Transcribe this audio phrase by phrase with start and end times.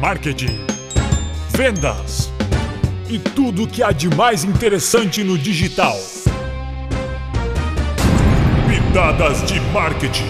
[0.00, 0.58] marketing,
[1.50, 2.32] vendas
[3.06, 5.94] e tudo o que há de mais interessante no digital.
[8.66, 10.24] Pitadas de marketing.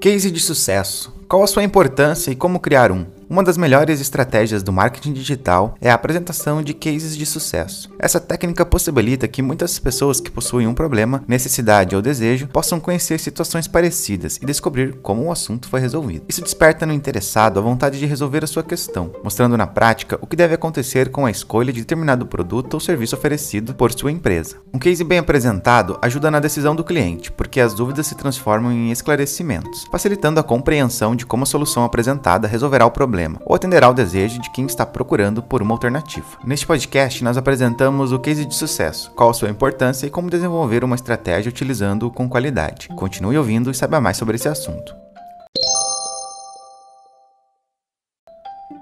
[0.00, 1.14] Case de sucesso.
[1.28, 3.17] Qual a sua importância e como criar um?
[3.30, 7.90] Uma das melhores estratégias do marketing digital é a apresentação de cases de sucesso.
[7.98, 13.20] Essa técnica possibilita que muitas pessoas que possuem um problema, necessidade ou desejo possam conhecer
[13.20, 16.24] situações parecidas e descobrir como o assunto foi resolvido.
[16.26, 20.26] Isso desperta no interessado a vontade de resolver a sua questão, mostrando na prática o
[20.26, 24.56] que deve acontecer com a escolha de determinado produto ou serviço oferecido por sua empresa.
[24.72, 28.90] Um case bem apresentado ajuda na decisão do cliente, porque as dúvidas se transformam em
[28.90, 33.88] esclarecimentos, facilitando a compreensão de como a solução apresentada resolverá o problema problema ou atenderá
[33.88, 36.26] ao desejo de quem está procurando por uma alternativa.
[36.44, 40.84] Neste podcast, nós apresentamos o case de sucesso, qual a sua importância e como desenvolver
[40.84, 42.88] uma estratégia utilizando-o com qualidade.
[42.88, 45.07] Continue ouvindo e saiba mais sobre esse assunto.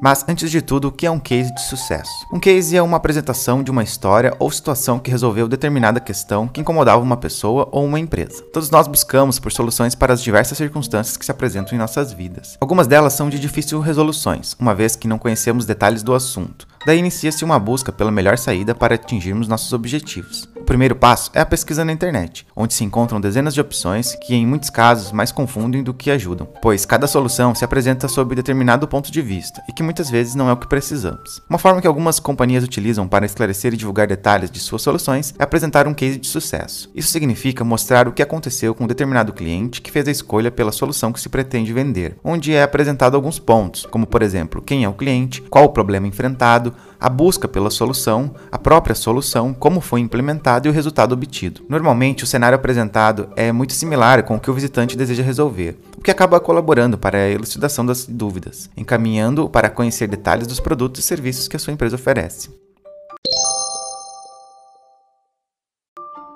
[0.00, 2.10] Mas, antes de tudo, o que é um case de sucesso?
[2.32, 6.60] Um case é uma apresentação de uma história ou situação que resolveu determinada questão que
[6.60, 8.42] incomodava uma pessoa ou uma empresa.
[8.52, 12.56] Todos nós buscamos por soluções para as diversas circunstâncias que se apresentam em nossas vidas.
[12.60, 16.68] Algumas delas são de difícil resoluções, uma vez que não conhecemos detalhes do assunto.
[16.86, 20.48] Daí inicia-se uma busca pela melhor saída para atingirmos nossos objetivos.
[20.68, 24.46] Primeiro passo é a pesquisa na internet, onde se encontram dezenas de opções que, em
[24.46, 29.10] muitos casos, mais confundem do que ajudam, pois cada solução se apresenta sob determinado ponto
[29.10, 31.40] de vista e que muitas vezes não é o que precisamos.
[31.48, 35.42] Uma forma que algumas companhias utilizam para esclarecer e divulgar detalhes de suas soluções é
[35.42, 36.90] apresentar um case de sucesso.
[36.94, 40.70] Isso significa mostrar o que aconteceu com um determinado cliente que fez a escolha pela
[40.70, 44.88] solução que se pretende vender, onde é apresentado alguns pontos, como por exemplo, quem é
[44.88, 50.00] o cliente, qual o problema enfrentado, a busca pela solução, a própria solução, como foi
[50.00, 51.62] implementada e o resultado obtido.
[51.68, 56.00] Normalmente, o cenário apresentado é muito similar com o que o visitante deseja resolver, o
[56.00, 61.06] que acaba colaborando para a elucidação das dúvidas, encaminhando para conhecer detalhes dos produtos e
[61.06, 62.48] serviços que a sua empresa oferece.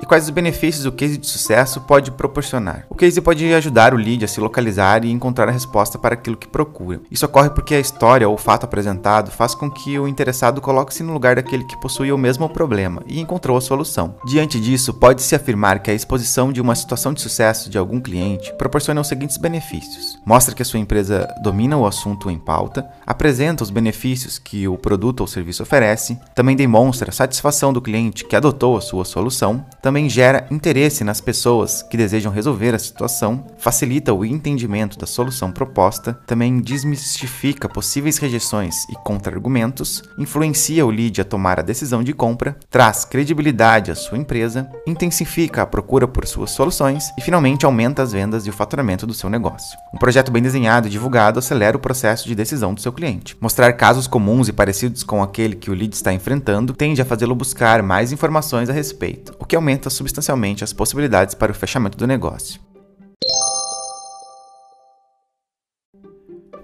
[0.00, 2.86] E quais os benefícios o case de sucesso pode proporcionar.
[2.88, 6.36] O case pode ajudar o lead a se localizar e encontrar a resposta para aquilo
[6.36, 7.00] que procura.
[7.10, 11.02] Isso ocorre porque a história ou o fato apresentado faz com que o interessado coloque-se
[11.02, 14.14] no lugar daquele que possuía o mesmo problema e encontrou a solução.
[14.26, 18.52] Diante disso, pode-se afirmar que a exposição de uma situação de sucesso de algum cliente
[18.54, 23.62] proporciona os seguintes benefícios: mostra que a sua empresa domina o assunto em pauta, apresenta
[23.62, 28.36] os benefícios que o produto ou serviço oferece, também demonstra a satisfação do cliente que
[28.36, 34.14] adotou a sua solução, também gera interesse nas pessoas que desejam resolver a situação, facilita
[34.14, 41.24] o entendimento da solução proposta, também desmistifica possíveis rejeições e contra-argumentos, influencia o lead a
[41.24, 46.52] tomar a decisão de compra, traz credibilidade à sua empresa, intensifica a procura por suas
[46.52, 49.78] soluções e finalmente aumenta as vendas e o faturamento do seu negócio.
[49.92, 53.36] Um projeto bem desenhado e divulgado acelera o processo de decisão do seu cliente.
[53.38, 57.34] Mostrar casos comuns e parecidos com aquele que o lead está enfrentando tende a fazê-lo
[57.34, 61.98] buscar mais informações a respeito, o que aumenta aumenta substancialmente as possibilidades para o fechamento
[61.98, 62.60] do negócio.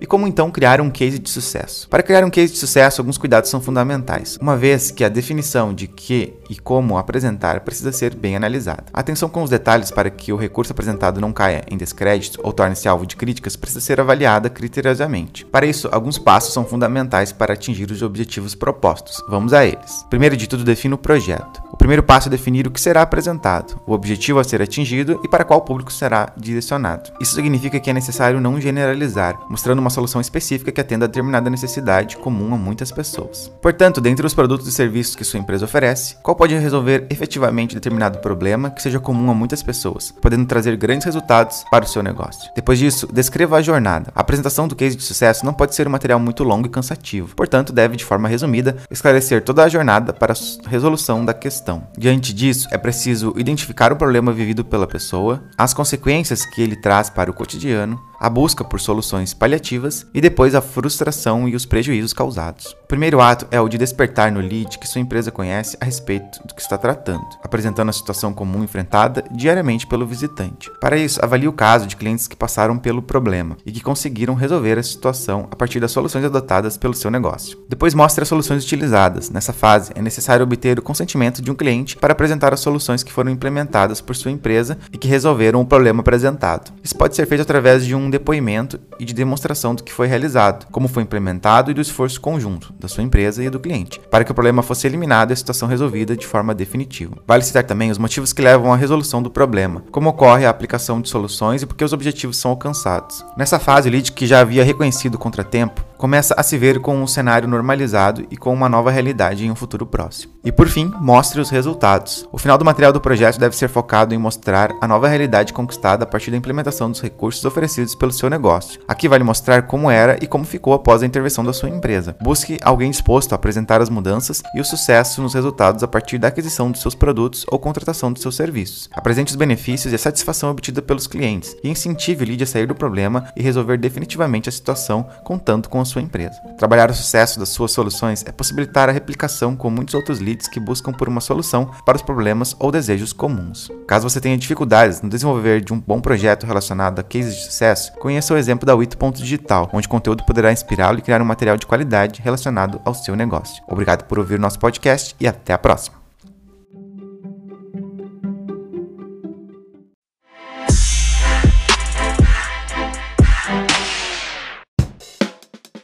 [0.00, 1.86] E como então criar um case de sucesso?
[1.90, 5.74] Para criar um case de sucesso, alguns cuidados são fundamentais, uma vez que a definição
[5.74, 8.84] de que e como apresentar precisa ser bem analisada.
[8.94, 12.88] Atenção com os detalhes para que o recurso apresentado não caia em descrédito ou torne-se
[12.88, 15.44] alvo de críticas precisa ser avaliada criteriosamente.
[15.44, 19.22] Para isso, alguns passos são fundamentais para atingir os objetivos propostos.
[19.28, 20.06] Vamos a eles.
[20.08, 21.62] Primeiro de tudo, defina o projeto.
[21.70, 25.28] O primeiro passo é definir o que será apresentado, o objetivo a ser atingido e
[25.28, 27.10] para qual público será direcionado.
[27.20, 31.50] Isso significa que é necessário não generalizar, mostrando uma solução específica que atenda a determinada
[31.50, 33.52] necessidade comum a muitas pessoas.
[33.60, 38.18] Portanto, dentre os produtos e serviços que sua empresa oferece, qual pode resolver efetivamente determinado
[38.18, 42.50] problema que seja comum a muitas pessoas, podendo trazer grandes resultados para o seu negócio.
[42.54, 44.12] Depois disso, descreva a jornada.
[44.14, 47.34] A apresentação do case de sucesso não pode ser um material muito longo e cansativo,
[47.34, 51.86] portanto, deve, de forma resumida, esclarecer toda a jornada para a resolução da questão.
[51.96, 57.10] Diante disso, é preciso identificar o problema vivido pela pessoa, as consequências que ele traz
[57.10, 62.12] para o cotidiano, a busca por soluções paliativas e depois a frustração e os prejuízos
[62.12, 62.76] causados.
[62.84, 66.46] O primeiro ato é o de despertar no lead que sua empresa conhece a respeito
[66.46, 70.70] do que está tratando, apresentando a situação comum enfrentada diariamente pelo visitante.
[70.80, 74.78] Para isso, avalie o caso de clientes que passaram pelo problema e que conseguiram resolver
[74.78, 77.56] a situação a partir das soluções adotadas pelo seu negócio.
[77.68, 79.30] Depois mostre as soluções utilizadas.
[79.30, 83.12] Nessa fase, é necessário obter o consentimento de um cliente para apresentar as soluções que
[83.12, 86.70] foram implementadas por sua empresa e que resolveram o problema apresentado.
[86.84, 90.66] Isso pode ser feito através de um depoimento e de demonstração do que foi realizado,
[90.70, 94.32] como foi implementado e do esforço conjunto da sua empresa e do cliente, para que
[94.32, 97.16] o problema fosse eliminado e a situação resolvida de forma definitiva.
[97.26, 101.00] Vale citar também os motivos que levam à resolução do problema, como ocorre a aplicação
[101.00, 103.24] de soluções e por que os objetivos são alcançados.
[103.36, 106.96] Nessa fase, o lead que já havia reconhecido o contratempo começa a se ver com
[106.96, 110.32] um cenário normalizado e com uma nova realidade em um futuro próximo.
[110.42, 112.26] E por fim, mostre os resultados.
[112.32, 116.04] O final do material do projeto deve ser focado em mostrar a nova realidade conquistada
[116.04, 118.80] a partir da implementação dos recursos oferecidos pelo seu negócio.
[118.88, 122.16] Aqui vale mostrar como era e como ficou após a intervenção da sua empresa.
[122.22, 126.28] Busque alguém disposto a apresentar as mudanças e o sucesso nos resultados a partir da
[126.28, 128.88] aquisição dos seus produtos ou contratação dos seus serviços.
[128.94, 132.66] Apresente os benefícios e a satisfação obtida pelos clientes e incentive o lead a sair
[132.66, 136.40] do problema e resolver definitivamente a situação contando com os sua empresa.
[136.56, 140.60] Trabalhar o sucesso das suas soluções é possibilitar a replicação com muitos outros leads que
[140.60, 143.68] buscam por uma solução para os problemas ou desejos comuns.
[143.86, 147.92] Caso você tenha dificuldades no desenvolver de um bom projeto relacionado a cases de sucesso,
[147.94, 151.66] conheça o exemplo da Wito.digital, onde o conteúdo poderá inspirá-lo e criar um material de
[151.66, 153.62] qualidade relacionado ao seu negócio.
[153.68, 155.99] Obrigado por ouvir nosso podcast e até a próxima.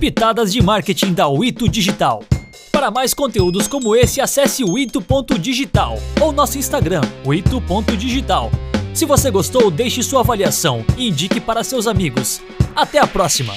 [0.00, 2.24] Pitadas de marketing da Wito Digital.
[2.72, 4.78] Para mais conteúdos como esse, acesse o
[6.18, 8.50] ou nosso Instagram, ito.digital.
[8.94, 12.40] Se você gostou, deixe sua avaliação e indique para seus amigos.
[12.74, 13.54] Até a próxima!